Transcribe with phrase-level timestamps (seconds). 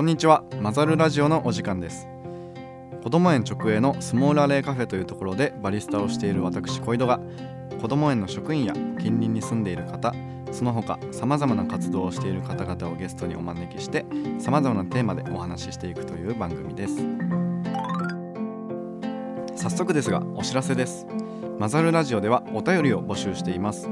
[0.00, 0.44] こんにちは。
[0.62, 2.08] マザルラジオのお時間です。
[3.02, 7.20] 子ども園直営のスモールアレーカフェというところでバリスタをしている私小井戸が
[7.82, 10.14] 子ども園の職員や近隣に住んでいる方
[10.52, 14.06] その他さまざまな活動をしている方々をゲストにお招きして
[14.38, 16.96] さまざまなテーマでお話ししていくという番組です。
[19.54, 21.06] 早速ですがお知らせです。
[21.58, 23.90] マザルラジオではお便りを募集しています。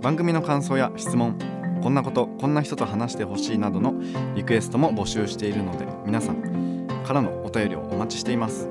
[0.00, 1.36] 番組の感想や質問
[1.82, 3.94] こんなことこんな人と話してほしいなどの
[4.36, 8.68] リクエストも募集しているので皆さんからのお便りをお待ちしています。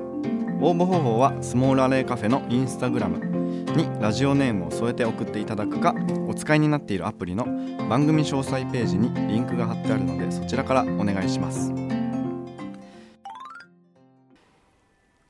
[0.62, 3.18] 応募方法はスモールアレーカフェのインスタグラム
[3.76, 5.94] にラジオネームを添えて送っていただくか
[6.28, 7.44] お使いになっているアプリの
[7.88, 11.72] 番組詳細ページにリンクが貼ってあるのでそちらからお願いします。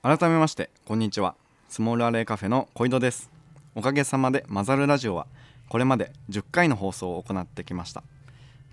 [0.02, 1.34] 改めましてこんにちは。
[1.68, 3.30] スモールアレーカフェの小井戸です。
[3.74, 5.26] おかげさまでマザルラジオは
[5.72, 8.02] これまで10回の放送を行ってきました。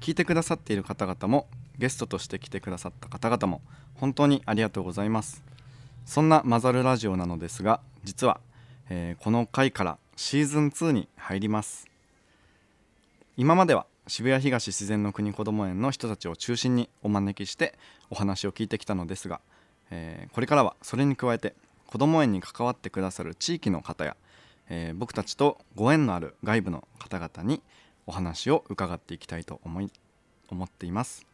[0.01, 3.61] 聞いてくださっている方々もゲストとして来てくださった方々も
[3.95, 5.41] 本当にありがとうございます。
[6.05, 8.41] そんなマザルラジオなのですが実は、
[8.89, 11.87] えーこの回からシーズン2に入ります。
[13.37, 17.75] 今までは渋谷東自然の国こども園の人たちを中心にお招きして
[18.09, 19.39] お話を聞いてきたのですが、
[19.89, 21.55] えーこれからはそれに加えて
[21.87, 24.17] こども園に関わってくださる地域の方や、
[24.69, 27.61] えー僕たちとご縁のある外部の方々に
[28.07, 29.91] お話を伺っていきたいと思い
[30.49, 31.27] 思っています。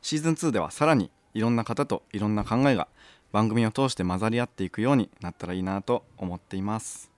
[0.00, 2.88] シーズン2ではさらにいろんな方といろんな考えが
[3.32, 7.10] 番組を通して混ざり合っていくようになったらいいなと思っています。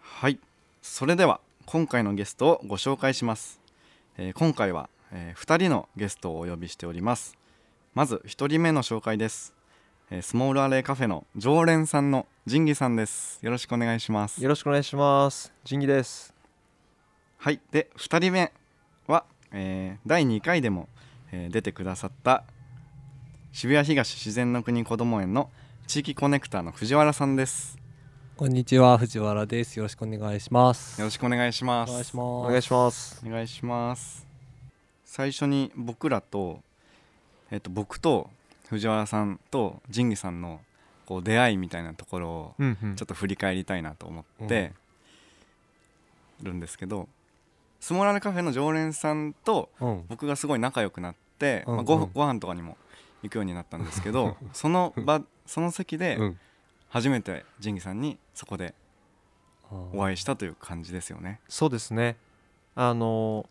[0.00, 0.38] はい。
[0.82, 3.58] それでは今回のゲストをご紹介します、
[4.18, 7.36] えー今回は、え2人のゲストをお呼びしております。
[7.94, 9.54] まず1人目の紹介です、
[10.10, 15.52] えースモールアレーカフェの常連さんの仁義さんですよろしくお願いしますよろしくお願いします。
[15.64, 16.34] 仁義です。
[17.38, 18.52] はいで2人目
[19.06, 20.88] は、えー第2回でも、
[21.32, 22.44] えー出てくださった
[23.52, 25.50] 渋谷東自然の国こども園の
[25.86, 27.78] 地域コネクターの藤原さんです
[28.36, 29.76] こんにちは藤原です。
[29.78, 31.00] よろしくお願いします。
[31.00, 32.44] よろしくお願いしますお願いします。
[32.46, 33.22] お願いします。
[33.26, 34.26] お願いします
[35.04, 36.60] 最初に僕らと,、
[37.50, 38.28] えっと僕と
[38.74, 40.60] 藤原さんと仁義さんの
[41.06, 44.72] こう出会いみたいなところをちょっと振り返りたいなと思って
[46.42, 47.08] るんですけど、
[47.78, 50.04] スモーラルカフェの常連さんとうん。
[50.08, 52.76] 僕がすごい仲良くなって、うんまあ、ごうんご飯とかにも
[53.22, 56.38] 行くようになったんですけどその場その席でうん。
[56.88, 58.74] 初めて仁義さんにそこで
[59.70, 60.10] おい。
[60.10, 61.40] 会いしたという感じですよね。
[61.48, 62.16] そうですね。
[62.74, 63.46] あの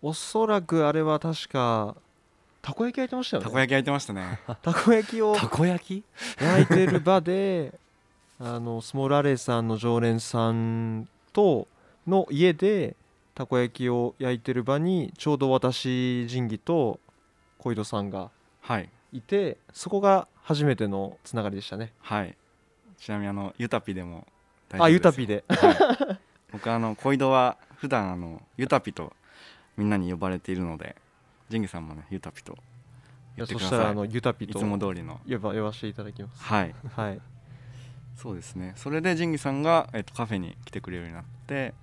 [0.00, 1.96] おそらくあれは確か
[2.62, 3.44] たこ焼き焼いてましたよね。
[3.44, 4.40] たこ焼き焼いてましたね。
[4.62, 6.04] たこ焼きをたこ焼き？
[6.40, 7.72] 焼いてる場で、
[8.38, 11.66] あのスモールアレイさんの常連さんと
[12.06, 12.96] の家で
[13.34, 17.00] たこ焼きを焼いてる場にちょうど私仁義と
[17.58, 18.30] 小井戸さんが
[18.60, 21.92] はいいて、そこが初めてのつながりでしたね。
[22.00, 22.36] はい。
[22.96, 24.26] ちなみにあのユタピでも
[24.68, 25.44] 大丈夫あ、ですユタピで。
[25.48, 26.18] はい、
[26.52, 29.12] 僕あの小井戸は普段あのユタピと
[29.76, 30.94] みんなに呼ばれているので
[31.52, 32.56] 仁義さんもねユタピと
[33.36, 33.68] 言ってください。
[33.68, 36.42] そしたらあのユタピいとつも通りの呼ば呼ばせていただきます。
[36.42, 37.20] はいはい。
[38.16, 38.72] そうですね。
[38.76, 41.74] それで仁義さんがえっとカフェに来てくれるようになって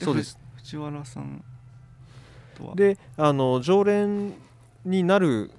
[0.00, 0.38] そうです。
[0.56, 1.42] ふ藤原さん
[2.56, 2.74] とは？
[2.76, 4.34] で、あの常連
[4.84, 5.50] になる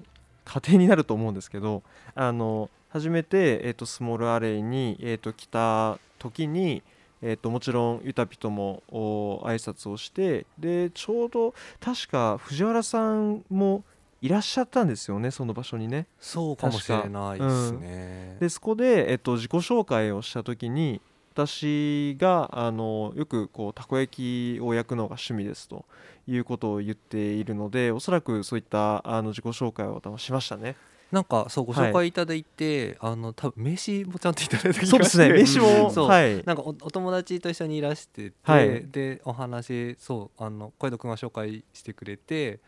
[0.45, 1.83] 過程になると思うんですけど、
[2.15, 6.81] あの初めてえっ、とスモールアレイにえっ、と来た時に。
[7.21, 13.83] えっともちろんユタピともお挨拶をしてでちょうど確か藤原さんも
[14.21, 18.37] いらっしゃったんですよねその場所にねそうかもしれないですね。
[18.39, 21.01] でそこで、えっと、自己紹介をした時に
[21.33, 25.85] 私があのよくこうたこ焼きを焼くのが趣味ですと
[26.27, 30.75] いうことを言っているのでおそらくそういったあの自己紹介を多分しましたね。
[31.11, 36.07] なんかそうご紹介いただいて、あの多分名刺もちゃんといただいたそうですね 名刺もそう。
[36.07, 36.43] はい。
[36.45, 38.85] なんかおお友達と一緒にいらしてて、はい。
[38.87, 42.59] でお話そうあの小江戸君が紹介してくれて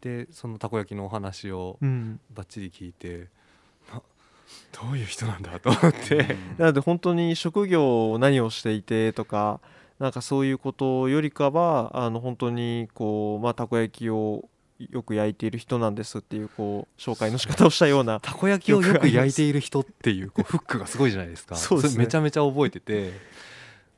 [0.00, 3.28] でそのたこ焼きのお話をうん、バッチリ聞いて
[3.92, 4.02] な
[4.72, 6.36] どういう人なんだと思って。
[6.58, 9.60] なので本当に職業を何をしていてとか
[10.00, 14.48] なんかそういうことよりかはあの本当にこう、まあ、たこ焼きを
[14.78, 21.56] よく焼いている人なんですっていうこう紹介の仕方をしたような たこ焼きをよく焼いている人っていうこうフックがすごいじゃないですか。
[21.56, 21.98] そうですね。
[21.98, 23.12] れめちゃめちゃ覚えてて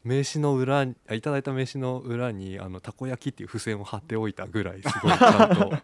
[0.04, 5.82] 名刺の裏いただいた名刺の裏にあのたこ焼きっていう付箋を貼っておいたぐらいすごいちゃんと あ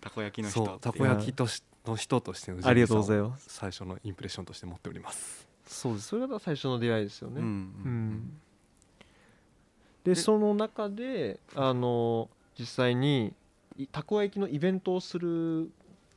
[0.00, 3.48] たこ焼きのの人そうたこ焼きとしの人としてのありがとうございます。
[3.50, 5.48] す最初のインプレッションとして持っております。
[5.66, 6.08] そうです。
[6.08, 8.10] それが最初の出会いですよね、うんううん。
[8.10, 8.40] ん。
[10.04, 12.28] ででその中であの
[12.58, 13.32] 実際にい
[13.90, 15.70] たこ焼きのイベントをする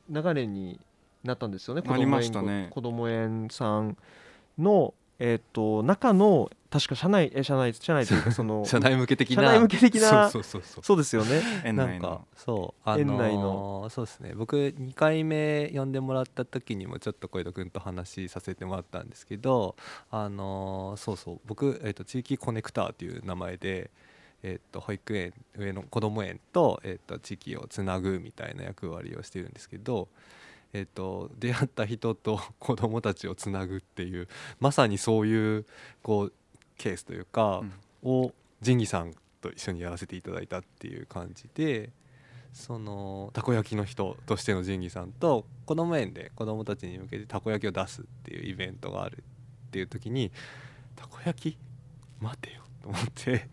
[0.08, 0.78] 流れに
[1.24, 1.82] なったんですよね。
[1.82, 2.68] なりましたね。
[2.70, 3.96] 子ども園さん
[4.58, 9.42] の、えー、と中の確か社内え社内社内というかその 社内向け的な。
[9.42, 10.96] 社内向け的なそうそうそうそう。
[10.96, 11.40] ですよね。
[11.72, 13.88] なんか園内のそうあのー園内の。
[13.90, 14.34] そうですね。
[14.34, 19.76] 僕2回目呼んでもらった時にもちょっと小江戸君と話させてもらったんですけど
[20.10, 21.40] あのーそうそう。
[21.46, 23.90] 僕、えー、と地域コネクターという名前で、
[24.42, 30.08] えー、と保育園上の子ども園と,、えー、と地域をつなぐみたいな役割をしてるんですけど、
[30.72, 34.28] えー、と出会った人と 子どもたちをつなぐっていう
[34.60, 35.66] まさにそういう
[36.02, 36.32] こう
[36.76, 37.72] ケースというか、うん。
[38.02, 41.90] を仁義さんと一緒にやらせていただいたっていう感じで
[42.52, 49.24] そのたこ焼きの人としての仁義さんと子ども園で子どもたちに向けてたこ焼きを出すっていうイベントがある
[49.68, 50.30] っていう時に
[50.94, 51.58] たこ焼き？
[52.18, 53.46] 待てよと思って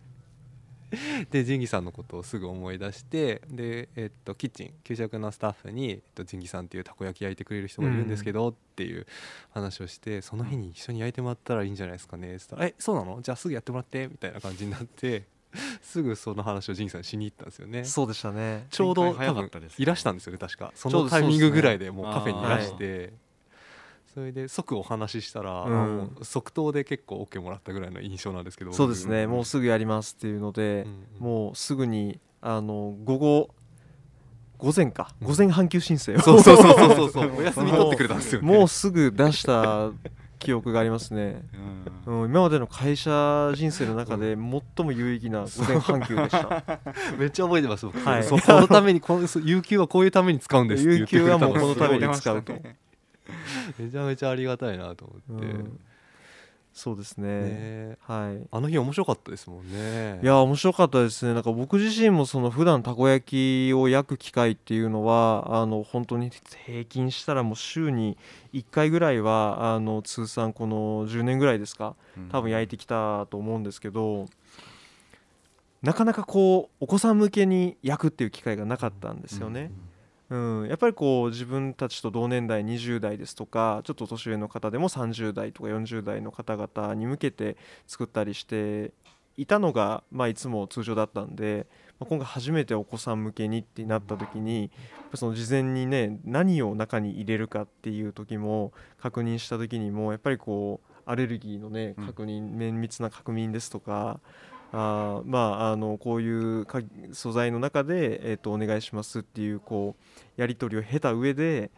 [1.30, 9.06] で仁義さんのことをすぐ思い出してで、えっと、キッチン給食のスタッフに、えっと、仁義さんっていうたこ焼き焼いてくれる人がいるんですけど、っていう
[9.50, 13.20] 話をしてその日に一緒に焼いてもらったらいいんじゃないですかねっったら「えそうなの？
[13.22, 15.24] じゃあすぐやってもらって」みたいな感じになって
[15.82, 17.84] すぐその話を仁義さんにしに行ったんですよね。
[17.84, 18.66] そうでしたね。
[18.70, 19.82] ちょうど展開早多分かったですね。
[19.82, 20.72] いらしたんですよね確か。
[20.74, 23.12] そのタイミングぐらいでもうカフェにいらして
[24.14, 26.16] それで即お話ししたら、うん。
[26.22, 29.26] 即答で結構 OK もらったぐらいの印象なんですけどそうですね。
[29.26, 33.50] 僕もうすぐやりますっていうので、うんもうすぐにあの午後
[34.58, 35.12] 午前か。
[35.20, 35.26] うん。
[35.28, 36.20] 午前半休申請を。
[36.20, 38.46] そうそうそうそうそう お休み取ってくれたんですよね。
[38.46, 39.90] もうすぐ出した
[40.38, 41.42] 記憶がありますね、
[42.06, 42.20] うん。
[42.22, 46.62] うん、今までの会社人生の中で最も有意義な午前半休でした。
[47.18, 48.22] めっちゃ覚えてます僕、はい。
[48.22, 52.52] そのためにこの有給はこういうために使うんですって言有ってく給はもうこのために使うと、
[53.78, 55.80] めちゃめちゃありがたいなと思って、うん。
[56.74, 57.28] そうですね。
[57.28, 57.98] ね。
[58.00, 58.48] はい。
[58.50, 60.18] あの日面白かったですもんね。
[60.20, 61.32] いや面白かったですね。
[61.32, 66.32] なんか僕自身もその普段たこ焼きを焼く機会っていうのはあの本当に
[66.66, 68.18] 平均したらもう週に
[68.52, 71.94] 1回ぐらいはあの通算この10年ぐらいですか
[72.32, 74.26] 多分焼いてきたと思うんですけど
[75.84, 79.60] なかなかこうお子さん向けに焼くっていう機会がなかったんですよね。
[79.60, 79.83] うん、
[80.68, 88.92] やっぱりこう自分たちと同年代20代ですとかちょっと年上の方でも30代とか40代の方々に向けて作ったりして
[89.36, 91.66] いたのが、まあ、いつも通常だったんで、
[91.98, 94.70] まあ、今回初めてお子さん向けにってなった時に
[95.14, 102.06] その事前にね何を中に入れるかっていう時も確認した時にもやっぱりこうアレルギーのねうん。
[102.06, 104.20] 確認、綿密な確認ですとか
[104.76, 106.80] あーまああのこういうか
[107.12, 109.94] 素材の中で、えー、とお願いしますっていうこ
[110.36, 111.70] うやり取りを経た上で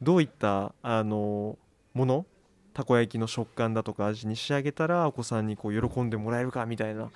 [0.00, 1.58] どういったあの
[1.92, 2.24] もの
[2.72, 7.10] たこ焼きの食感だとか味に仕上げたらお子さんにこう喜んでもらえるかみたいなっ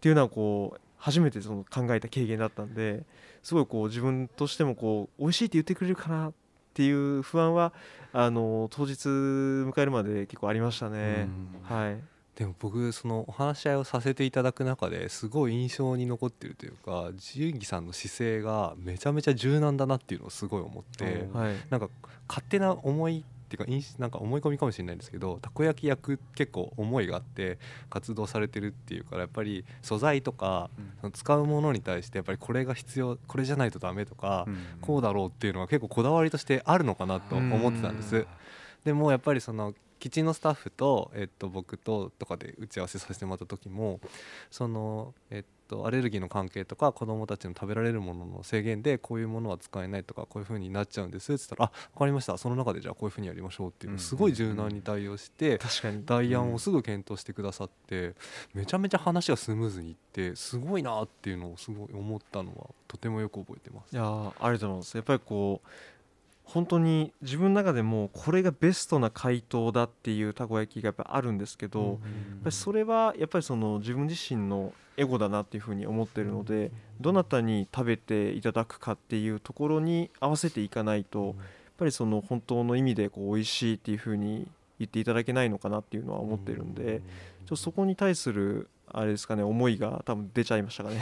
[0.00, 3.04] ていうのはこう初めてその考えた経験だったんで
[3.42, 6.32] すごいこう自分としてもこう美味しいって言ってくれるかなっ
[6.72, 7.74] ていう不安は
[8.14, 11.28] あの当日迎えるまで結構ありましたね。
[11.64, 12.00] はい、
[12.40, 21.54] でも僕そのお話し合いをさせていただく中ですごい印象に残ってるというか純義さんの姿勢がめちゃめちゃ柔軟だなっていうのをすごい思ってうんはい。
[21.68, 21.90] なんか
[22.26, 27.58] 勝手な思いっていうか印なんか思い込みかもしれないんですけどたこ焼き焼く結構思いがあって
[27.90, 30.70] 活動されてるっていうからやっぱり素材とか
[31.02, 34.46] その使うものに対してやっぱりこれが必要これじゃないとダメとか、
[34.80, 38.26] こうだろうっていうのが結構こだわりとしてあるのかなと思ってたんです。
[38.84, 44.00] でもやっぱりそのキッチンのスタッフと、えっと、僕ととかで打ち合わせさせてもらった時も
[44.50, 52.36] その、えっと、アレルギーの関係とか子どもたちの食べられるものの制限でこういうものは使えないとかこういうふうになっちゃうんですって言ったら「あ分かりました。
[52.38, 55.60] その中でじゃあこういうふうにやりましょう」っていうすごい柔軟に対応して
[56.06, 58.14] 代案をすぐ検討してくださって
[58.54, 63.92] めちゃめちゃ話がスムーズにいってすごいなっていうのをすごい思ったのはとてもよく覚えてます。
[63.92, 63.96] い。
[63.96, 64.96] やーありがとうございます。
[64.96, 65.68] やっぱりこう
[66.52, 71.98] 本当に自分の中でもこれがベストな回答だっていうたこ焼きがやっぱあるんですけど、やっ
[72.42, 81.34] ぱりそれはやっぱりその自分自身のエゴだなっていうふうに思ってるのでどなたに食べていただくかっていうところに合わせていかないとやっ
[81.78, 84.48] ぱりその本当の意味でこう美味しいっていうふうに
[84.80, 91.00] 言っていただけないのかなっていうのは思ってるんでちょっとそこに対するあれですかね思いが多分出ちゃいましたかね。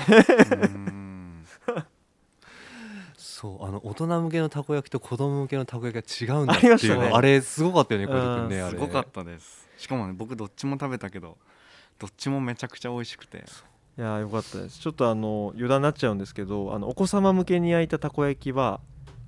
[3.46, 8.18] うんそうあの大人向けのたこ焼きと子供向けのたこ焼きが違うんだっていうのあれすごかったよね小うん。
[8.18, 8.70] 泉君ねあれ。
[8.72, 9.68] すごかったです。
[9.78, 11.36] しかもね僕どっちも食べたけど
[11.98, 13.38] どっちもめちゃくちゃ美味しくて。
[13.38, 14.80] いやーよかったです。
[14.80, 18.80] ちょっとあの余談になっちゃうんですけどあのお子様向けに焼いたたこ焼きは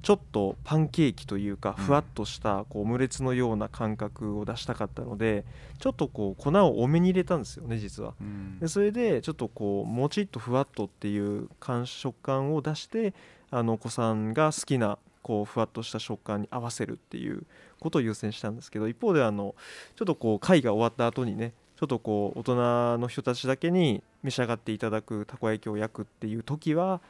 [0.03, 1.85] ちょっとパンケーキというかうん。
[1.85, 5.45] ふわっとしたこうオムレツのような感覚を出したかったので
[5.79, 8.15] ちょっとこう粉を多めに入れたんですよね実は。
[8.21, 8.59] うん。
[8.59, 13.15] でそれでちょっとこうもちっとふわっとっていう感食感を出して
[13.51, 17.45] あのお子さんが好きなこうふわっとした食感に合わせるっていう
[17.79, 19.55] ことを優先したんですけど一方であの
[19.97, 27.01] ちょっとこう会が終わった後にねちょっとこう大人の人たちだけに召し上がっていただくたこ焼きを焼くっていう時は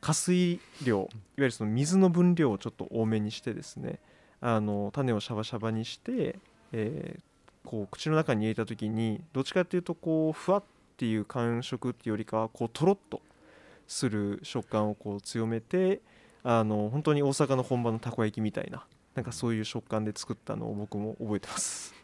[0.00, 1.08] 加水量いわ
[1.38, 3.98] ゆるその水の分量をちょっと多めにしてですね
[4.40, 6.38] あの種をシャバシャバにして、
[6.72, 7.20] えー
[7.68, 10.62] こう口の中に入れた時にどっちかっていうとこうふわっ
[10.96, 13.20] ていう感触っていうよりかはこうとろっと
[13.88, 16.00] する食感をこう強めて
[16.44, 21.94] あの本当に大阪の本場のたこ焼きみたいななんかそういう食感で作ったのを僕も覚えてます。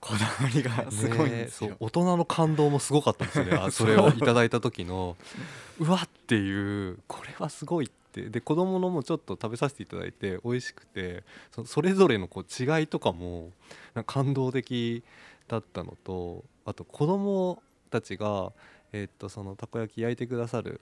[0.00, 3.44] こだわりがすごいんねですよ、そう大人の感動もすごかったんですよ。
[3.44, 5.18] ね あそれをいただいた時の
[5.78, 7.96] うわっていうこれはすごいって。
[8.12, 11.22] で子供のもちょっと食べさせていただいて美味しくて
[11.52, 13.52] そそれぞれのこう違いとかも
[13.94, 15.04] なんか感動的
[15.46, 18.52] だったのとあと子供たちが、
[18.92, 20.80] えっとそのたこ焼き焼いてくださる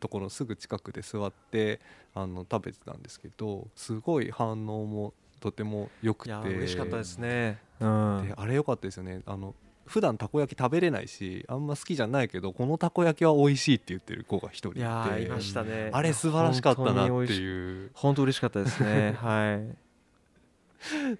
[0.00, 1.80] ところのすぐ近くで座って
[2.14, 7.58] あの食べてたんですけどすごい反応もとても良くて嬉しかったですね。
[7.80, 9.54] うんであれ良かったですよねあの
[9.86, 14.80] 普段たこ焼き食べれないしあんま好きじゃないけどこのたこ焼きは美味しいって言ってる子が一人いて
[15.22, 15.90] いましたね。
[15.92, 17.24] あれ素晴らしかったなってう。
[17.24, 19.12] いう本当嬉しかったですね。
[19.18, 19.88] はい。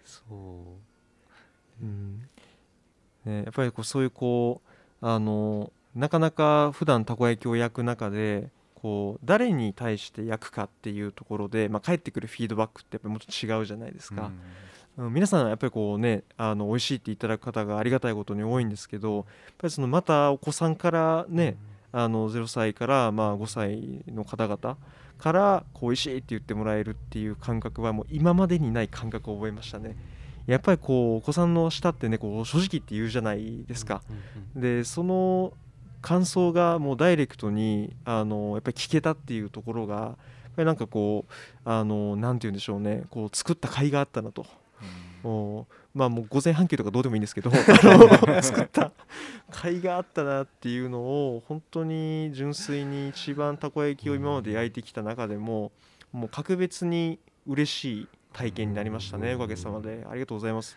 [0.04, 2.28] そううん
[3.24, 4.60] ね、やっぱりこうそういうこ
[5.02, 14.40] うあのなかなか普段たこ焼きを焼く中でこう誰に対して焼くかっていうところで、まあ、返ってくるフィードバックってやっぱりもっと違うじゃないですか、うん
[15.00, 19.24] 皆さんやっぱりこうねあの美味しいっていただく方がありがたいことに多いんですけどやっ
[19.56, 21.56] ぱりそのまたお子さんからね、
[21.92, 24.76] あの0歳からまあ5歳の方々
[25.18, 29.96] からこう美味しいって言ってもらえるっていう感覚はもう今までにない感覚を覚えましたね。
[30.48, 34.02] やっぱりこうお子さんの舌ってねこう正直って言うじゃないですか。
[34.56, 35.52] うんでその
[36.00, 40.14] 感想がもうダイレクトにあのやっぱり聞けたっていうところがやっ
[40.56, 41.32] ぱりなんかこう
[41.64, 43.04] あのなんて言うんでしょうね。
[43.10, 44.46] こう作った甲斐があったなと。
[45.22, 47.50] もうまあもう午前半休とかどうでもいいんですけど。
[48.42, 48.92] 作った甲
[49.68, 55.72] 斐があったなっていうのを本当に純粋に一番たこ焼きを今まで焼いてきた中でも
[56.12, 60.06] もう格別に嬉しい体験になりましたねおかげさまで。
[60.08, 60.76] ありがとうございます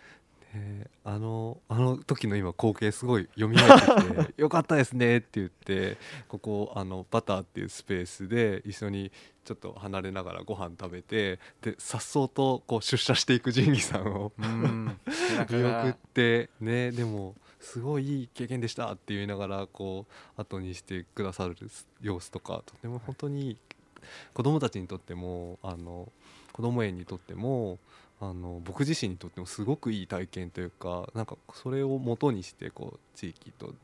[0.52, 5.96] であのあの時の今光景すごい蘇ってきて「よかったですね」って言って
[6.28, 9.10] ここあのバターっていうスペースで一緒に
[9.44, 14.98] ちょっと離れながらご飯食べてでさっそうとこう出社していく仁義さんをうん。
[15.50, 20.06] 見送ってねでもすごいいい経験でしたって言いながらこ
[20.36, 21.56] う後にしてくださる
[22.00, 23.56] 様子とかとても本当に
[24.34, 26.12] 子供たちにとってもあの
[26.52, 27.78] 子供園にとっても
[28.22, 33.74] あの僕自身にとってもすごくいい体験というかなんかそれを元にしてこう地域と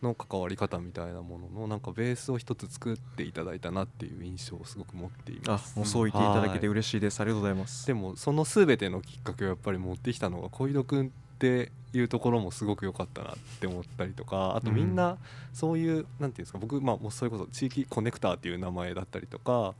[0.00, 5.76] の関わり方みたいなもののなんかベースを一つ作っていただいたなっていう印象をすごく持っていあます。
[5.76, 7.20] もうそう言っていただけて嬉しいです。
[7.20, 7.84] ありがとうございます。
[7.84, 15.18] でもその全てのきっかけをやっぱり持ってきたのが小井戸君っていうところもすごく良かったなって思ったりとかあとみんな
[15.52, 19.74] そういう、なんていうんですか僕、まあ、もうそれこそ地域コネクターっていう名前だったりとか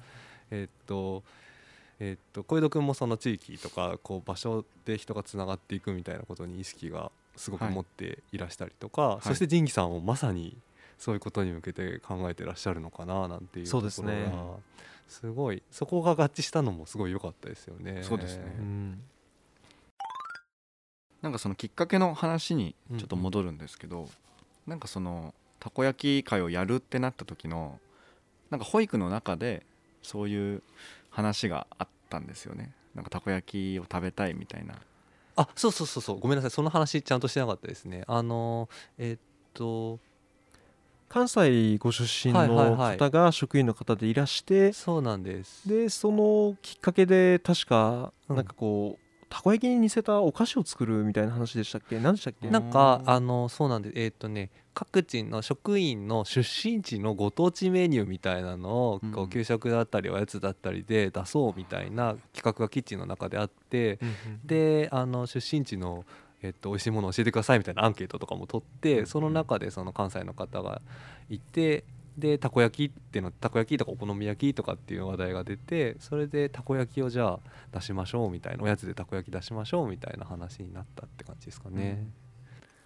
[0.50, 1.22] えっと
[2.00, 7.74] えっと小井戸君もその地域とかこう場所で人がつながっていくみたいなことに意識がすごくはい。
[7.74, 10.56] 持っていらしたりとか、そして仁義さんもまさに
[10.98, 14.32] そういうことに向けて考えてらっしゃるのかななんていうところがそうですね。
[15.08, 15.62] すごい。
[15.70, 18.02] そこが合致したのもすごい良かったですよね。
[18.02, 18.44] そうですね。
[18.58, 19.02] うん。
[21.20, 24.08] なんかそのきっかけの話にちょっと戻るんですけど、
[24.66, 27.78] なんかそのたこ焼き会をやるってなった時の
[28.50, 29.64] なんか保育の中で
[30.02, 30.62] そういう
[31.10, 32.72] 話があったんですよね。
[32.94, 34.74] なんかたこ焼きを食べたいみたいな。
[35.36, 36.18] あそうそうそうそう。
[36.18, 36.50] ごめんなさい。
[36.50, 38.04] その話ちゃんとしてなかったですね。
[38.06, 39.22] あのえっ
[39.54, 39.98] と
[41.08, 45.68] 関西ご出身はいはいのはい方が職員の方でいらして、そうなんです。
[45.68, 48.36] でそのきっかけで確かうん。
[48.36, 51.98] なんかこう、たこ焼きに似せたお菓子を作るみたいな話でしたっけ？
[52.00, 52.50] 何でしたっけ？
[52.50, 53.92] なんかあのそうなんです。
[53.96, 66.04] えっとね各地の職員の出身地のご当地メニューみたいなのを給食だったりおやつだったりで出そうみたいな企画がキッチンの中であってうんうんであの出身地の、
[66.42, 70.82] えっと、美味しいものを教えてくださいみたいなアンケートとかも取ってその中でその関西の方が
[71.28, 71.84] いて
[72.20, 77.40] でたこ焼きってのたこ焼きとかお好み焼きとかっていう話題が出てそれでたこ焼きをじゃあ
[77.72, 82.06] 出しましょうみたいなおやつでたこ焼き出しましょうみたいな話になったって感じですかね。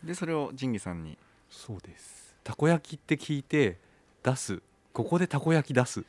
[0.03, 1.19] でそれを仁義さんに。
[1.50, 2.37] そうです。
[2.43, 3.79] たこ焼きって聞いて
[4.23, 4.62] 出す。
[4.93, 6.05] ここでたこ焼き出す。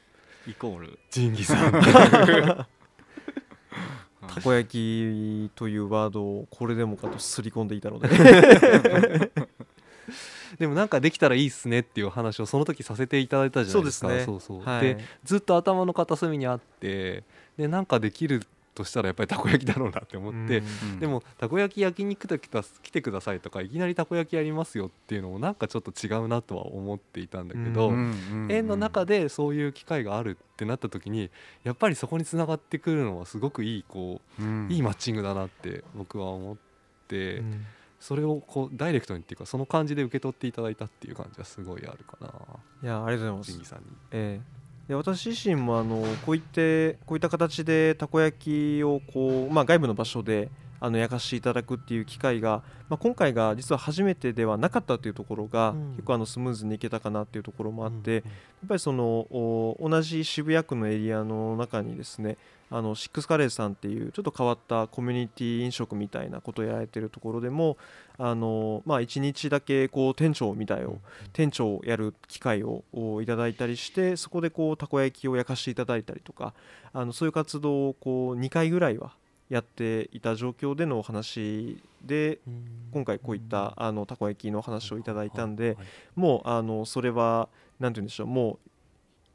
[0.47, 0.99] イコール。
[1.09, 2.67] 仁義さん。
[4.27, 8.09] たこ焼きというワードをこれでもかとすり込んでいたので
[10.59, 14.07] でもなんかできたらいいっすねっていう話をその時させていただいたじゃないですか。
[14.07, 14.59] そうですね。
[14.63, 14.81] はい。
[14.81, 17.23] でずっと頭の片隅にあって
[17.57, 18.41] でなんかできる
[18.73, 20.99] としたらやっぱりたこ焼きだろうなって思って、うん。
[20.99, 31.31] でもたこ焼き焼きに来てくだ来てくださいとかいきなりたこ焼きやりますよっていうのもなんかちょっと違うなとは思っていたんだけど、うん園の中でそういう機会があるってなった時に
[31.63, 36.57] やっぱりそこにつながってくるのはすごくいいこう、いいマッチングだなって僕は思っ
[37.07, 37.65] て、うん
[38.05, 42.31] それをこうダイレクトにっていうかその感じで受け取っていただいたっていう感じはすごいあるかな。
[42.83, 43.69] いやありがとうございます。
[43.69, 43.85] さんに。
[44.11, 44.89] ええ。
[44.89, 48.37] で私自身もあのこういってこういった形でたこ焼
[48.77, 55.91] きをこう、まあ、外部の場所であの焼かせていただくっていう機会が、まあ、今回が実は初めてではなかったというところが、うん。
[55.93, 58.15] 結構あのスムーズにいけたかなっていうところもあって、うん。
[58.17, 62.37] やっぱりそのお同じ渋谷区のエリアの中にですね
[62.71, 67.77] あのシックスカレーさんっていうちょっと変わったコミュニティ飲食みたいなことをやられてるところでも
[68.17, 70.97] あの、まあ、1日だけこう店長みたいを
[71.33, 76.53] 店長をやる機会をおいただいたりしてそこでこうたこ焼きを焼かせていただいたりとか
[76.93, 79.13] あのそういう活動をこう2回ぐらいは
[79.49, 82.39] やっていた状況でのお話で
[82.91, 85.77] 今回こういったあのたこ焼きの話をいただいたんで
[86.15, 87.47] もうあのそれは
[87.79, 88.69] 何て言うんでしょうもう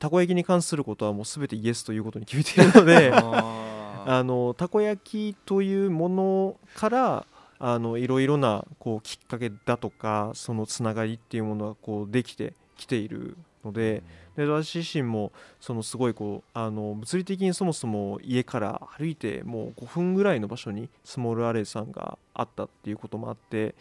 [0.00, 7.26] たこ焼きに関することはもう全てイエスということに決めているのであ あのたこ焼きというものから
[7.58, 14.02] あのいろいろなこうきっかけだとかそのつながりっていうものがこうできてきているので
[14.36, 23.74] で私自身もそのすごいこうあの物理的にそもそも家から歩いてもう5分ぐらいの場所にスモールアレイさんがあったっていうこともあって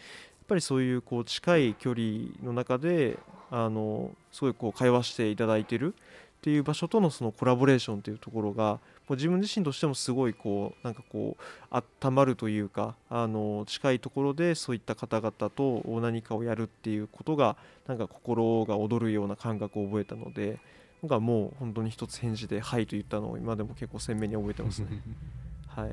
[0.49, 2.03] ぱりそういうこう近い距離
[2.43, 3.17] の中で
[3.51, 8.79] あのすごいこう会話していただいてるっていう場所とのそのコラボレーションっていうところがも
[9.09, 20.59] う自分自身としてもすごいこうなんかこう温まるというかあの近いところでそういった方々と何かをやるっていうことがなんか心が躍るような感覚を覚えたので
[21.01, 24.87] なんかもう本当に一つ返事で「はい」と言ったのを今でも結構鮮明に覚えてますね。
[25.67, 25.91] はい、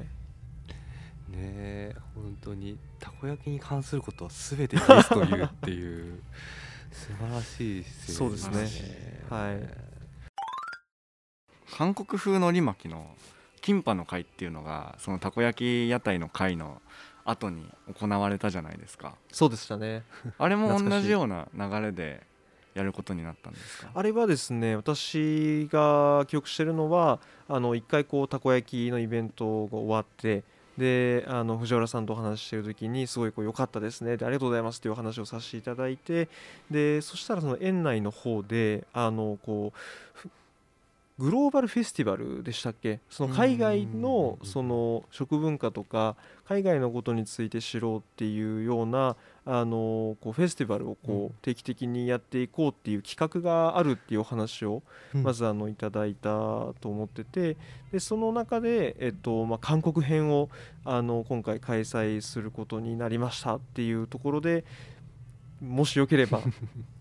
[1.29, 6.21] ねえ本当にたこ焼きに関することは全てイエスというっていう
[6.93, 9.25] 素晴らしいそうですね。
[9.29, 9.69] はい。
[11.77, 13.11] 韓国風のり巻きの
[13.61, 16.81] キンパの会っていうのがそのたこ焼き屋台の会の
[17.25, 19.17] 後に行われたじゃないですか。
[19.33, 20.05] そうでしたね。
[20.39, 22.23] あれも同じような流れで
[22.75, 23.91] やることになったんですか？
[23.93, 30.45] あれはですね私が記憶してるのはあの一回こうたこ焼きのイベントが終わって
[30.79, 36.29] であの藤原さんとお話ししてる時にすごいこう良かったですねでありがとうございますというお話をさせていただいて
[36.71, 39.73] でそしたらその園内の方であのこ
[40.25, 40.29] う
[41.19, 43.01] グローバルフェスティバルでしたっけ？
[43.09, 50.97] その海外のうんその食文化とか海外のことについて知ろうっていうようなあのこうフェスティバルをうん。
[51.07, 54.83] こう定期的にやっていこうっていう企画があるっていうお話を
[55.15, 57.57] まずあのいただいたと思ってて
[57.93, 60.51] でその中で、えっとまあ、韓国編を
[60.85, 64.65] あの今回開催することになりましたっていうところで
[65.63, 66.41] もしよければ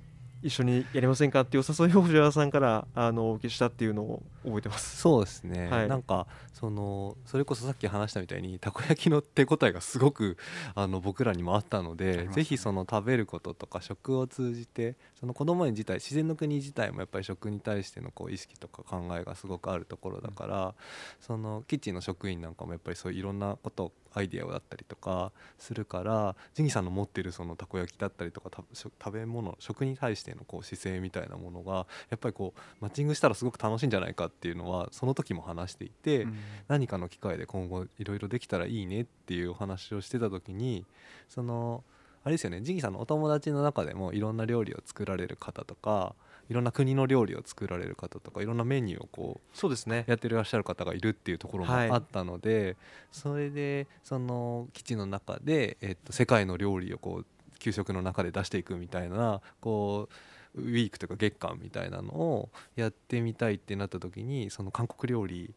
[0.46, 4.98] 一緒にやりませんかっていうお誘いを藤原さんからあのお受けしたっていうのを覚えてます。
[5.02, 5.88] そうですね、はい。
[5.88, 10.38] なんかそのそれこそさっき話したみたいにたこ焼きの手応えがすごく
[10.76, 12.34] あの僕らにもあったので、ね。
[12.34, 20.76] ぜひその食べることとか食を通じてその子供園自体自然の国自体もやっぱり食に対してのこう意識とか考えがすごくあるところだから、
[21.20, 36.36] そのキッチンの職員なんかもやっぱりそういういろんなことをアイデアをだったりとかするからジンギさんの持ってるそのたこ焼きだったりとかた食食べ物食に対してのこう姿勢みたいなものがやっぱりこうマッチングしたらすごく楽しいんじゃないかっていうのはその時も話していて、うん。
[36.68, 40.86] 何かの機会で今後いろいろできたらいいねっていうお話をしてた時に
[41.30, 41.84] その
[42.24, 46.16] あれですよねジンギさんのお友達の中でもいろんな料理を作られる方とか
[46.50, 50.06] いろんな国の料理を作られる方とかいろんなメニューをこうそうですね。
[50.08, 51.90] やってらっしゃる方がいるっていうところもはい。
[51.90, 52.78] あったので、
[53.12, 57.26] それでその基地の中で、えっと、世界の料理をこう
[57.60, 60.10] 給食の中で出していくみたいなこ
[60.56, 65.54] うウィークとか月間みたいなのをやってみたいってなった時にその韓国料理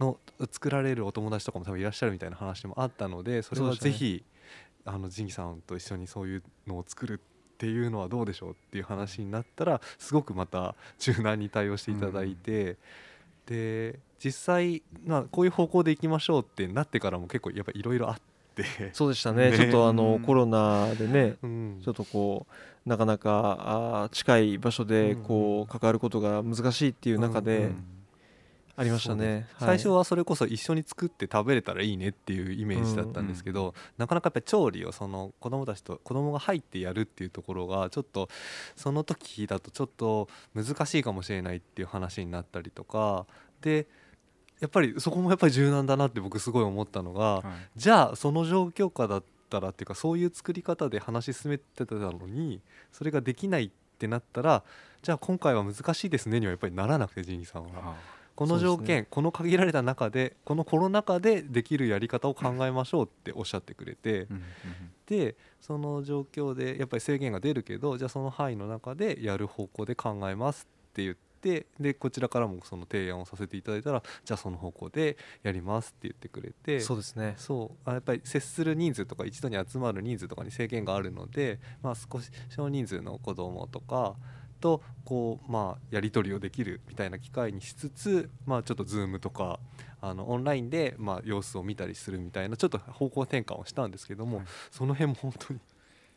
[0.00, 0.18] の
[0.50, 4.24] 作られるお友達とかも多分いらっしゃるみたいな話もあったのでそれはぜひ、
[4.84, 7.20] あのジンギさんと一緒にそういうのを作る
[7.54, 12.76] っていうのはどうでしょうっていう話になったらすごくまた柔軟に対応していただいて、
[13.46, 18.16] で実際、まあ、こういう方向でいきましょうってなってからも結構やっぱいろいろあっ
[18.56, 19.50] て、そうでしたね。
[19.52, 19.56] ね。
[19.56, 20.20] ちょっとあの、うん。
[20.20, 21.80] コロナでねうん。
[21.84, 27.84] ちょっとこうなかなかあー近い場所でこう関わることが難しいっていう中で、うん
[28.76, 38.28] ありましたね、はい、最初はそれこそ一緒に作って食べれたらいいねっていうイメージだったんですけど、うんうん、なかなかやっぱり調理をその子供たちと子供が入ってやるっていうところがちょっと
[38.74, 43.26] その時だとちょっと難しいかもしれないっていう話になったりとか
[43.60, 43.86] で
[44.60, 47.44] やっぱりそこもやっぱり柔軟だなって僕すごい思ったのが、はい、
[47.76, 52.60] じゃあその状況下だったらっていうかそういう作り方で話し進めてたのに
[52.92, 54.64] それができないってなったら
[55.02, 57.94] じゃあ今回は難しいですねにはやっぱりならなくてジンさんは。
[58.36, 64.26] この条件、ね、この限られた中でこのコロナ禍でできるやり方を考えましょうっておっしゃってくれて、
[65.06, 77.34] でその状況でやっぱり制限が出るけどじゃあその範囲の中でやる方向で考えますって言ってでこちらからもその提案をさせていただいたらじゃあその方向でやりますって言ってくれてそうですね。
[77.36, 77.90] そう。
[77.90, 84.16] やっぱり接する人数とか一度に集まる人数とかに制限があるので、まあ、少し少人数の子どもとか
[84.64, 89.60] とこうまあやり取りをできるみたいな機会にしつつまあちょっと Zoom とか
[90.00, 95.60] あのオンラインでまあ様子を見たりするみたいなちょっと方向転換をしたんですけども、はい、その辺も本当に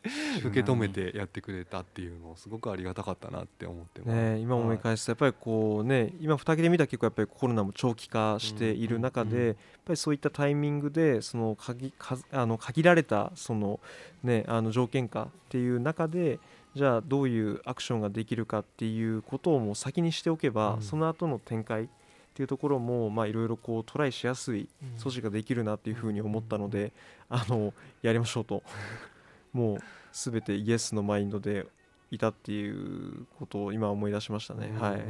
[0.42, 11.92] 受け止めてやってくれたっていうのをすごくありがたかったなって思ってます、ね、今思い返すとやっぱりこうね今2人で見たら結構やっぱりコロナも長期化している中でやっぱりそういったタイミングでその限
[12.32, 13.80] あの限られたその
[14.22, 16.38] ねあの条件下っていう中で
[16.78, 21.88] じゃあどういうアクションができるかっていうことをもう先にしておけば、うん、その後の展開っ
[22.34, 26.92] ていうところもいろいろこうトライしやすい措置ができるなっていうふうに思ったので、
[27.28, 28.62] あのやりましょうと。
[29.52, 29.78] もう
[30.12, 31.66] 全てイエスのマインドで
[32.12, 34.72] いたっていうことを今思い出しましたね。
[34.78, 35.02] はい、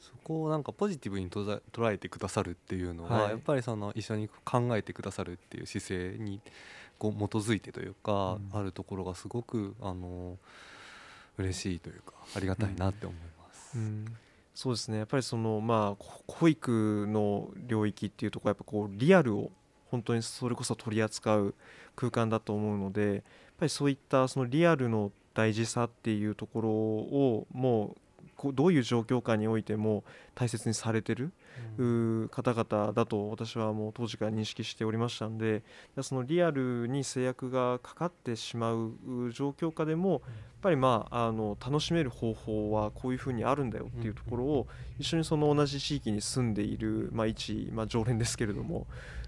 [0.00, 6.40] そこをなんかポジティブに捉えてくださるっていうのは、はい、やっぱりその一緒に考えてくださるっていう姿勢に
[6.98, 10.38] こう基づいてというか、あるところがすごくあの
[11.38, 13.78] 嬉しいというかありがたいなって思います。
[13.78, 14.04] うん
[14.54, 19.50] そうですねやっぱりそのまあ保育の領域っていうところやっぱこうリアルを
[19.90, 21.54] 本当にそれこそ取り扱う
[21.96, 23.22] 空間だと思うのでやっ
[23.58, 27.96] ぱりそういったそのリアルの大事さっていうところをもう
[28.52, 31.32] どういう状況下においても大切にされてる
[32.30, 35.62] 方々だと私はもう当時から認識しておりましたので
[36.02, 38.92] そのリアルに制約がかかってしまう
[39.32, 40.20] 状況下でもやっ
[40.62, 44.66] ぱりまああの楽しめる方法はこういうふうにあるんだよっていうところを
[44.98, 48.86] 一緒にその同じ地域に住んでいる、まあ、一、まあ、常連ですけれども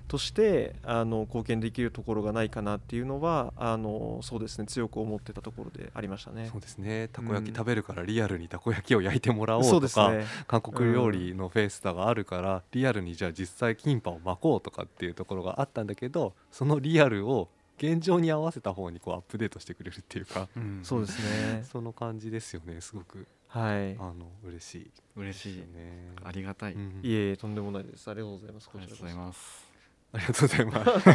[0.09, 6.49] としてあの貢献できるところがないかなっていうのはあのそうですね強く思ってたところでありましたね。
[6.51, 7.09] そうですね。
[7.09, 21.62] たこ焼き食べるからリアルにたこ焼きを焼いてもらおうとか、ね、韓国料理のフェイスタがあるからリアルにじゃあ実際キンパを巻こうとかっていうところがあったんだけどそのリアルを現状に合わせた方にこうアップデートしてくれるっていうか、うん、そうですね。
[21.71, 22.81] その感じですよね。
[22.81, 23.27] すごく。
[23.49, 23.95] はい。
[23.99, 24.90] あの嬉しい。
[25.16, 25.57] 嬉しい。
[25.59, 26.12] ね。
[26.25, 28.11] ありがたい、うん、いえとんでもないです。
[28.11, 28.71] ありがとうございます。
[28.73, 29.65] ありがとうございます
[30.12, 31.09] ありがとうございます。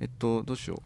[0.00, 0.82] えっとどうしよう。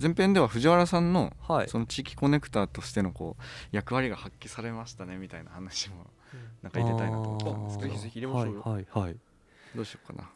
[0.00, 6.06] 前編では藤原さんの、はい、その地域コネクターとしてのこう役割が発揮されましたねみたいな話も
[6.62, 9.16] なんか入れたいなと思ったんですけどぜひぜひ入れましょうよ、はいはい、
[9.74, 10.30] どうしようかな。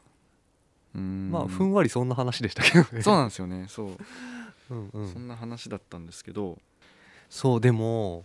[0.96, 1.30] うん。
[1.30, 3.02] まあふんわりそんな話でしたけどね。
[3.02, 3.16] そう。
[3.16, 3.96] なんですよねそう
[4.70, 6.58] うん、うん、そんな話だったんですけど。
[7.30, 8.24] そうでも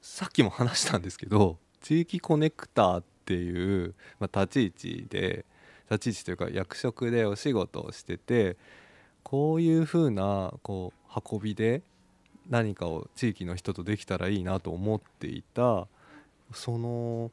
[0.00, 5.44] さっきも話したんですけど地域コネクターってていう、まあ、立ち位置で
[5.90, 8.56] 立ち位置というか役職でお仕事をしてて
[9.22, 11.82] こういうふうなこう運びで
[12.48, 15.86] 何かを地域の人とできたらいいなと思っていた
[16.52, 17.30] その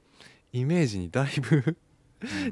[0.53, 1.75] イメージにだいぶ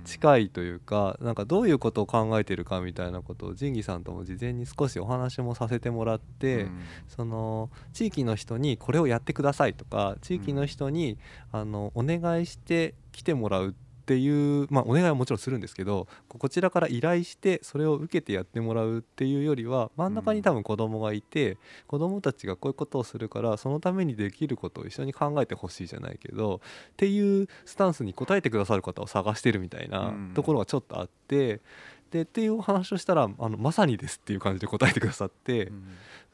[0.04, 6.68] 近いというかなんかどういうことを考えてるかみたいなことを仁義さんとも事前に少しお話もさせてもらって、
[7.08, 11.18] その地域の人にこれをやってくださいとか地域の人に
[11.52, 31.62] あのお願いして来てもらうってっていう、まあ、お願いはもちろんするんですけどこちらから依頼してそれを受けてやってもらうっていうよりは真ん中に多分子供がいて、うん、子供たちがこういうことをするからそのためにできることを一緒に考えてほしいじゃないけどっていうスタンスに応えてくださる方を探してるみたいなところがちょっとあって。
[32.10, 35.84] でっていうお話をしたらあのまさにですっていう感じで答えてくださって、うん、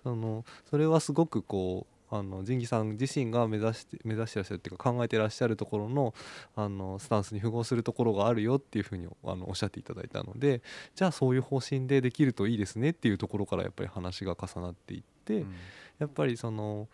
[0.04, 6.14] そのそれはすごくこうあの仁義さん自身が目指して目指してらっしゃるっていうか考えてらっしゃるところの
[6.56, 10.62] あのスタンスに符合するところがあるよっていうふうにあのおっしゃっていただいたので
[10.96, 15.56] じゃあそういう方針でできるといいですねっていうところからやっぱり話が重なっていって、うん、
[16.00, 16.88] やっぱりその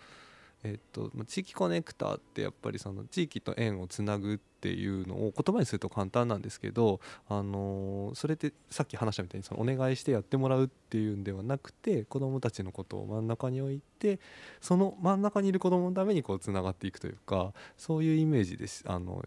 [0.63, 14.19] えっと、まあ地域コネクターってやっぱりその地域と縁をつなぐっていうのを言葉にすると簡単なんですけど、あのーそれってさっき話したみたいにそのお願いしてやってもらうっていうんではなくて子どもたちのことを真ん中に置いて
[14.60, 18.84] その真ん中にいる子どものためにこうつながっていくというかそういうイメージです。
[18.88, 19.24] あの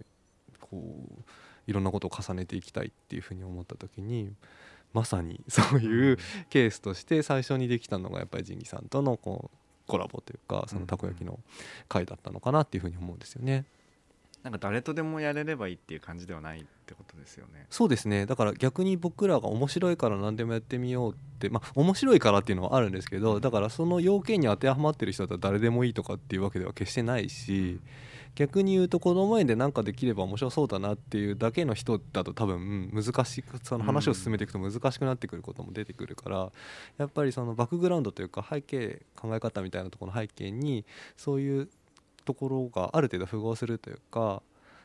[0.61, 0.83] こ
[1.19, 1.23] う
[1.67, 4.33] いろんなことを重ねていきたいっていうふうに思った時に
[4.93, 6.19] まさにそういう
[6.51, 11.39] ケースとして最初にできたのがやっぱり仁義さんとのこうコラボというかそのたこ焼きの
[11.89, 13.65] 会だったのかなっていうふうに思うんですよね。
[14.43, 17.67] なんか誰とでもやれればいいっていう感じではないってことですよね。
[17.71, 18.27] そうですね。
[18.27, 27.81] だから逆に僕らが面白いから何でもやってみようってまあ面白いからっていうのはあるんですけどだからその要件に当てはまってる人だったら誰でもいいとかっていうわけでは決してないし
[28.35, 36.53] 逆に言うと子供園で何かできれば面白そうだなっていうだけの人だと多分うん難しくその話を進めていくと難しくなってくることも出てくるから
[36.99, 40.85] やっぱりそのバックグラウンドというか背景考え方みたいなところの背景に
[41.17, 41.69] そういう
[42.25, 44.43] ところがある程度符合するというか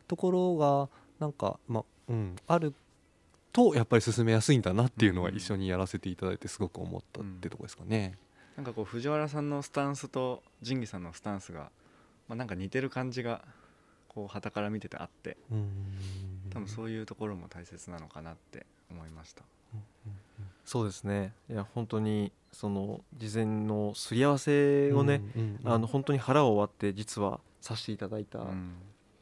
[0.08, 2.74] ところがなんかまあうんある
[3.52, 8.16] とやっぱり進めやすいんだなっていうのはうん一緒にやらせていただいてすごく思ったってとこですかね。
[8.56, 11.72] なんかこう藤原さんのスタンスと仁義さんのスタンスが、
[12.30, 13.42] まあ、なんか似てる感じが
[14.08, 15.70] こう旗から見ててあってうん。
[16.52, 19.44] 多分そういうところも大切なのかなって思いました。
[20.66, 21.34] そうですね。
[21.50, 25.22] いや本当にその事前のすり合わせをね、
[25.64, 28.74] あの本当に腹を割って実はさせていただいたうん。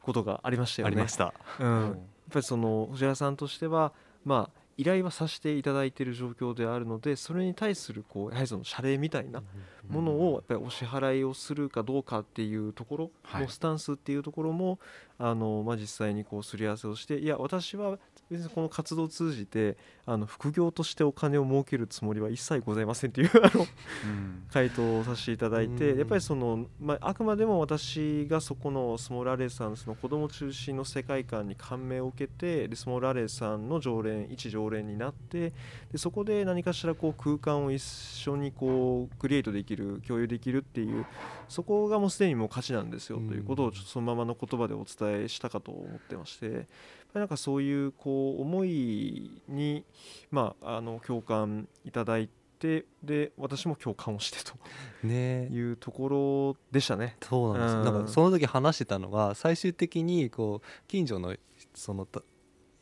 [0.01, 0.93] ことがありましたよね。
[0.93, 1.33] ありました。
[1.59, 1.95] うん、やっ
[2.31, 3.91] ぱりその藤原さんとしては
[4.23, 9.41] まあ依頼はさせていただいている状況であるのでそれに対するこうやはりその謝礼みたいな
[9.89, 13.41] ものをやっぱりお支払いをするかどうかっていうところはい。
[13.41, 14.79] のスタンスっていうところも、
[15.17, 17.97] あのまあ、実際にこうすり合わせをしていや私は
[18.29, 24.43] 別にこの活動を通じてあの副業としてお金を儲けるつもりは一切ございませんっていうあのうん。
[24.51, 25.99] 回答をさせていただいてうん。
[25.99, 35.53] やっぱりその、まあ、あくまでも私がそこのスモールアレイさんその子供中心の世界観に感銘を受けてでスモールアレイさんの常連一常連になって
[35.91, 41.05] でそこで何かしらこう空間を一緒にこうクリエイトできる共有できるっていう
[41.47, 46.67] そこがもうすでにもう価値なんですようんということをちょっとそのままの言葉でお伝えしたかと思ってまして
[47.19, 49.83] なんかそういうこう思いに、
[50.31, 54.53] まあ、あの共感いただいてで私も共感をしてと。
[55.03, 57.17] ねいうところでしたね。
[57.21, 61.35] そうなんですようんだからその時話してたのが最終的にこう近所の
[61.73, 62.21] そのた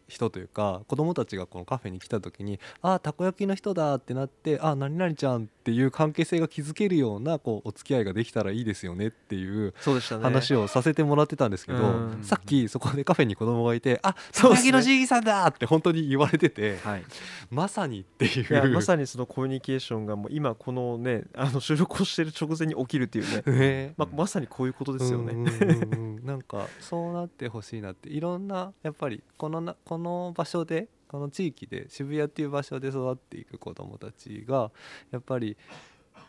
[0.07, 9.73] 人というか子供たちがこのカフェに来た時に「あたこ焼きの人だ」ってなって「あ何々ちゃん」っていう関係性が築けるようなこうお付き合いができたらいいですよねっていう。
[10.21, 12.19] 話をさせてもらってたんですけど、うん。
[12.21, 17.03] さっきそこでカフェに子供がいて「あたこ焼きのじいさんだ!」って本当に言われててはい。
[17.49, 18.45] まさにっていう。
[18.49, 23.93] いやまさにそのコミュニケーションがもう今このねあの収録をしている直前に起きるっていうね、 ね。
[23.97, 25.33] まあ、まさにこういうことですよね。
[25.33, 26.25] ん。
[26.25, 28.09] なんかそうなってほしいなって。
[28.09, 34.71] いろんなやっぱりこのなこの場所でこの地域で渋谷っていう場所で育っていく子どもたちが
[35.11, 35.57] やっぱり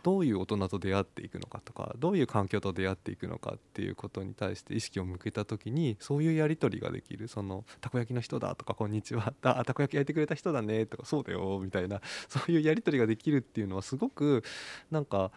[0.02, 14.44] どういう大人と出会っていくのかとかどういう環境と出会っていくのかっていうことに対して意識を向けた時にそういうやり取りができるそのたこ焼きの人だとかこんにちはあたこ焼き焼いてくれた人だねとかそうだよみたいなそういうやり取りができるっていうのはすごく
[14.92, 15.32] なんか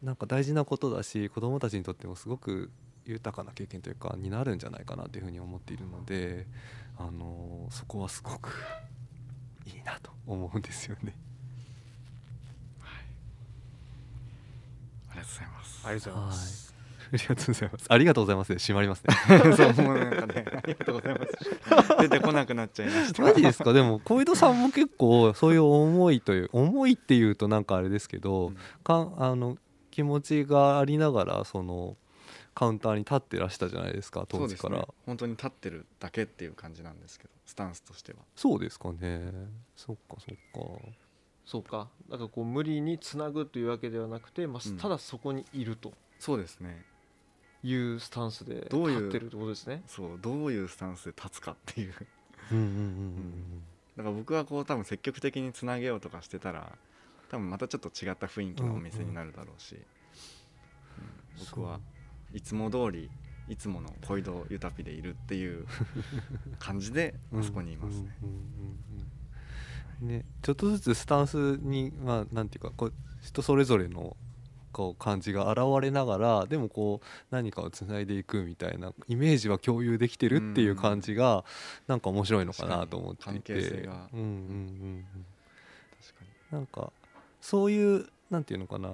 [0.00, 2.70] なんか大事なことだし子どもたちにとってもすごく
[3.04, 6.46] 豊かな経験というかになるんじゃないかなというふうに思っているので、
[6.98, 8.50] あのそこはすごく
[9.66, 11.14] いいなと思うんですよね。
[15.10, 16.74] ありがとうございますありがとうございます。
[17.10, 17.86] ありがとうございます。
[17.88, 19.14] ありがとうございますで閉まりますね。
[19.56, 21.26] そうもうなんかねありがとうございま
[21.82, 23.72] す出てこなくなっちゃいましたマジですか？
[23.72, 29.56] でも小井戸さんも結構そういう思いという思いっていうとなんかあれですけど、うんかんあの
[29.90, 31.96] 気持ちがありながらその
[32.58, 34.94] カウンターに立ってらしたじゃないですか当時からそうですね。
[35.06, 38.18] 本当に立ってるだけっていう感じなんですけどスタンスとしては。
[38.34, 39.30] そうですかね。
[39.76, 40.82] そっかそっか。
[41.46, 41.86] そうか。
[42.10, 44.76] だからこう無理につなぐというわけではなくて、まあうん。
[44.76, 45.92] ただそこにいると。
[46.18, 46.84] そうですね。
[47.62, 49.84] いうスタンスでどういう立ってるってことですね。
[49.86, 51.94] そうどういうスタンスで立つかっていう。
[52.50, 53.62] うんうんうん
[53.96, 56.72] だから僕はこう多分積極的につなげようとかしてたら
[57.30, 59.80] 多分またちょっと違った雰囲気のお店になるだろうし、うん。
[61.38, 61.78] 僕は
[62.32, 63.10] いつも通り
[63.48, 65.66] いつもの小井戸ゆたぴでいるっていう
[66.58, 67.40] 感じでうん。
[67.40, 68.16] あそこにいますね。
[70.00, 74.16] ねちょっとずつスタンスにまあなんていうかこう人それぞれの
[74.70, 81.44] こう感じが現れながらでもこう何かをつないでいくみたいなイメージは共有できてるっていう感じが
[81.88, 83.88] なんか面白いのかなと思っていて
[86.50, 86.92] なんか
[87.40, 88.90] そういうなんていうのかな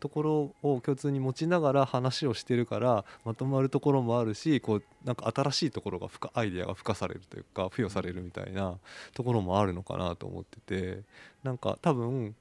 [0.00, 8.78] ところを共通に持ちながら話をしてるからまとまるところもあるしこうなんか新しいところが付加アイデアが付加されるというか付与されるみたいな
[9.14, 11.00] ところもあるのかなと思ってて
[11.42, 12.34] なんか多分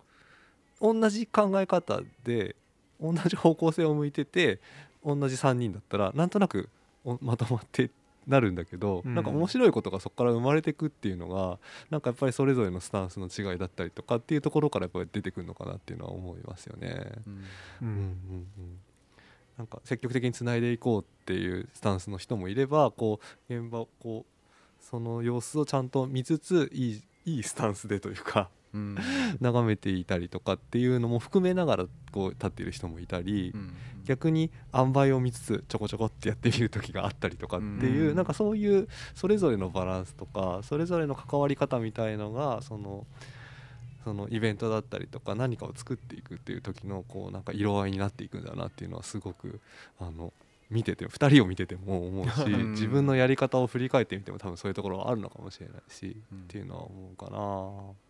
[0.82, 2.56] 同じ考え方で
[3.02, 4.60] 同じ方向性を向いてて
[5.06, 6.70] 同じ3人だったらなんとなく
[7.22, 7.90] まとまって
[8.28, 9.16] なるんだけど、うん。
[9.16, 11.60] なんか面白いことがそこから生まれてくっていうのが
[11.90, 17.12] なんかやっぱりそれぞれのスタンスの違いだったりとかっていうところからやっぱり出てくるのかなっていうのは思いますよね。
[17.26, 17.34] うん。
[17.34, 17.38] う
[17.82, 18.80] うんうんうん。
[19.58, 33.74] なんか積極的につないでいこうっていうスタンスの人もいればこう現場をこうその様子をちゃんと見つついいいいスタンスでというかうん眺めていたりとかっていうのも含めながらこう立っている人もいたり、うん。
[34.08, 38.16] 逆に塩梅を見つつちょこちょこってやってみる時があったりとかっていう、うん。
[38.16, 43.06] なんかそういうそれぞれのバランスとかそれぞれの関わり方みたいのがその
[44.06, 49.60] そのイベントだったりとか何かを作っていくっていう時のこうなんか色合いになっていくんだなっていうのはすごく
[50.00, 50.32] あの
[50.70, 52.72] 見てて2人を見てても思うしうん。
[52.72, 56.40] 自分のやり方を振り返ってみても多分そういうところはあるのかもしれないし、うん。
[56.40, 58.07] っていうのは思うかな。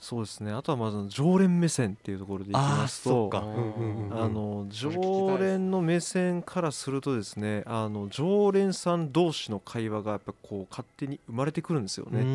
[0.00, 0.52] そうですね。
[0.52, 12.20] あとはまず常連目線っていうところでいきますとあの常連の目線からするとですねあの常連さん同士の会話がやっぱこう勝手に生まれてくるんですよね。
[12.20, 12.28] うーん。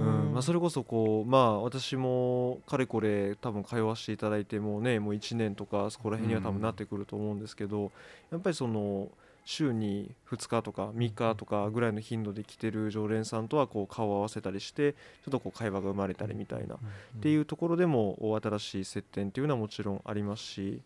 [0.00, 0.32] うん。
[0.32, 7.92] まあ、それこそこうまあ私もかれこれ多分通わせていただいてもうねもう1年とかそこら辺には多分なってくると思うんですけど、
[8.32, 9.08] やっぱりその
[9.44, 14.96] 週に2日とか3日とかぐらいの頻度で来てる常連さんとはこう顔を合わせたりしてちょ
[15.28, 16.76] っとこう会話が生まれたりみたいな。
[16.76, 16.78] っ
[17.20, 20.80] ていうところでも新しい接点っていうのはもちろんありますし、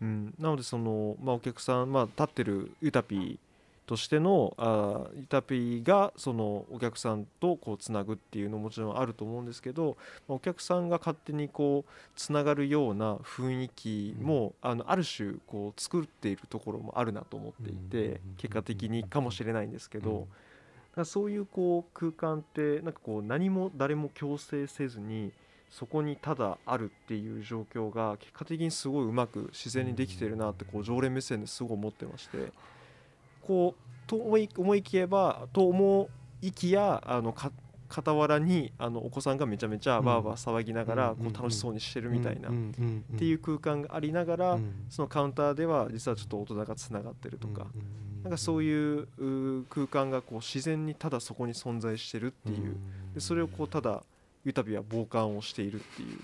[0.00, 3.38] うん、なのでその、まあ、お客さん、まあ、立ってるユタピー
[3.86, 9.96] としてのあーユタピーがそのお客さんとこうつなぐっていうのももちろんあると思うんですけど、
[10.28, 20.26] まあお客さんが勝手にこうつながるような雰囲気も、あのある種こう作っているところもあるなと思っていて、結果的にかもしれないんですけど。
[20.90, 25.30] だからそういうこう空間ってなんかこう何も誰も強制せずに
[25.70, 32.50] そこにただあるっていう状況が結果的にすごいうまく自然にできてるなってこう常連目線ですごい思ってまして
[33.46, 36.08] こうと思い思いきればと思
[36.42, 37.52] いきやあのか
[37.88, 41.16] 傍らにあのお子さんがめちゃめちゃバーバー騒ぎながらうん。
[41.16, 44.86] こう楽しそうにしてるみたいなっっていう空間がありながらうん。
[44.90, 47.66] そのカウンターでは実はちょっと大人がつながってるとか。
[48.22, 49.06] なんかそうういう
[49.70, 52.76] 空間がこう自然にただそこに存在してるっていう
[53.14, 54.02] でそれをこうただ
[54.44, 56.18] ユタビは傍観をしているっていう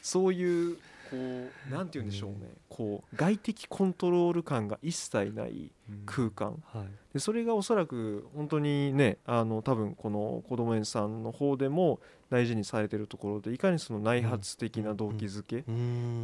[0.00, 0.78] そういう
[1.10, 2.36] こうなんて言うんでしょうね。
[2.68, 5.70] こう外的コントロール感が一切ない
[6.06, 6.62] 空間。
[6.72, 15.62] はいでそれがおそらく本当にねあの多分この子ども園さんの方でも大事にされてるところでいかにその内発的な動機づけっ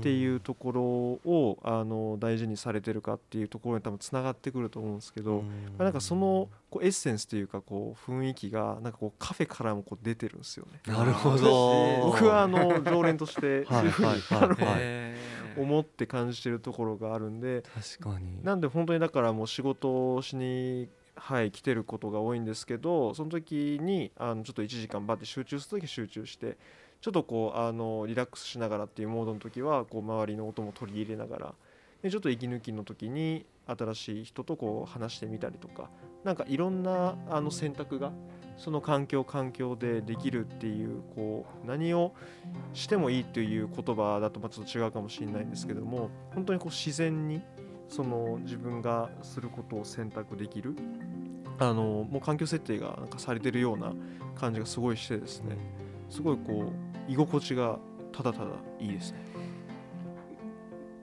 [0.03, 5.43] ていうところをあの大事にされてるかっていうところに多分つながってくると思うんですけど、ま
[5.79, 10.81] あなんかそのこうエッセンスというかこう雰囲気がなんかこうカフェからもこう出てるんですよね。
[10.87, 12.03] なるほど。
[12.13, 15.15] 僕はあの常連としてはいはいはい
[15.57, 17.63] 思って感じてるところがあるんで
[17.99, 18.43] 確かに。
[18.43, 26.57] なんで本当にだからもう仕事をしにはい来てることが多いんですけどその時にあのちょっと1時間バッて集中する時集中して
[27.01, 31.55] ちょっとこうあのリラックスしながらっていうモードの時はこう周りの音も取り入れながら
[32.05, 35.89] でちょっと息抜きの時に新しい人とこう話してみたりとか
[36.23, 38.13] なんかいろんなあの選択が
[38.59, 42.13] その環境環境でできるっていうこう何を
[42.75, 47.41] してもいいという言葉だとまちょっと違うかもしれないんですけども本当にこう自然に
[47.89, 50.77] その自分がすることを選択できる
[51.59, 53.95] あのもう環境設定がなんかされてるような
[54.39, 55.57] 感じがすごいしてですね。
[56.11, 56.71] すごいこ
[57.09, 57.79] う居心地が
[58.13, 59.19] ただただいいですね。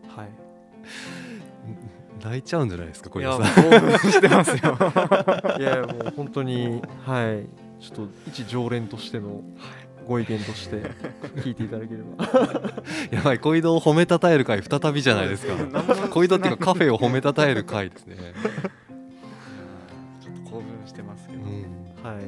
[0.07, 0.50] はい。
[2.23, 4.77] 泣いちゃうんじゃないですか小いやしてますよ。
[5.59, 7.47] いやもう本当にはい。
[7.81, 9.41] ちょっと一常連としての
[10.07, 10.83] ご意見として
[11.37, 12.27] 聞いていただければ。
[13.09, 15.55] やばい小井戸を褒めたたえる回再びじゃないですか。
[16.09, 18.17] 小井戸っていうかカフェを褒めたたえる回ですね。
[20.21, 21.49] ちょっと興奮してますけど、うん。
[22.03, 22.23] はい。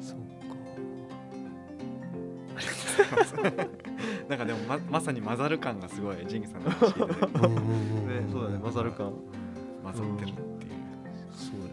[0.00, 0.18] そう
[3.52, 3.85] か
[4.28, 9.12] なんかでもままさに混ざる感がすごいジンギさんの話聞いねそうだね混ざる感
[9.84, 10.72] 混ざってるっていう。
[11.32, 11.65] そう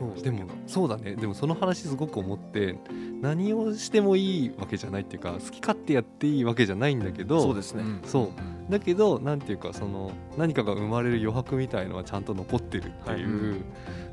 [0.00, 0.22] そう。
[0.22, 1.14] でもそうだね。
[1.14, 2.78] でもその話すごく思って
[3.20, 8.32] 何をしてもいいわけじゃないっていうか好き勝手やっていいわけじゃないんだけどそうですね、うんそ
[8.68, 8.72] う。
[8.72, 13.60] だけどなんていうかその何かが生まれる余白みたいのはちゃんと残ってるっていう、はい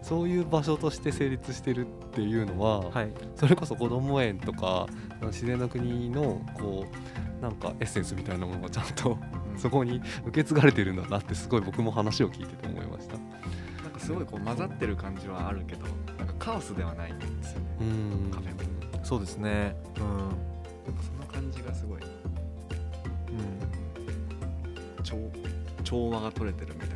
[0.03, 3.11] そういう場所として成立してるっていうのは、はい。
[3.35, 4.87] それこそこども園とか
[5.21, 6.85] 自然の国のこ
[7.39, 9.17] うなんかエッセンスみたいなものがちゃんと
[9.53, 9.59] うん。
[9.59, 13.17] そこに受け継がれてるんだなってすごい僕も話を聞いてて思いました。
[13.97, 15.85] かすごいこう混ざってる感じはあるけど
[16.17, 17.65] なんかカオスではないんですよね。
[17.81, 18.31] うん。
[18.31, 18.57] カフェも。
[19.03, 19.75] そうですね。
[19.97, 20.33] うん、なんか
[21.01, 22.01] その感じがすごい。
[24.97, 25.17] うん、調
[25.83, 26.95] 調和が取れてるみたいな、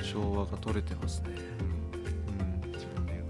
[0.00, 0.04] うん。
[0.04, 1.30] 昭和が取れてますね。
[2.64, 2.72] うん。
[2.72, 3.24] 自分で言う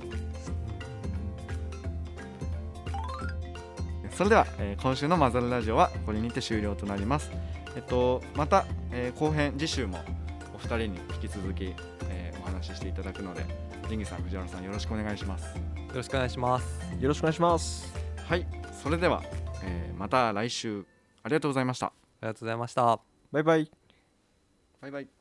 [4.10, 4.16] と。
[4.16, 7.30] それでは、えー今週のマザルラジオはこれにて終了となります。
[7.76, 9.98] えっとまた、えー後編次週も
[10.54, 11.74] お二人に引き続き、
[12.46, 13.44] 話ししていただくので
[13.88, 15.56] 仁義さん藤原さんよろしくお願いします。
[15.56, 15.62] よ
[15.94, 16.64] ろしくお願いします。
[17.00, 17.92] よろしくお願いします。
[18.26, 18.46] はい
[18.82, 19.22] それでは、
[19.62, 20.84] えーまた来週
[21.22, 21.86] ありがとうございました。
[21.86, 21.92] あ
[22.22, 23.00] りがとうございました。
[23.32, 23.70] バイバイ。
[24.80, 25.15] バイバイ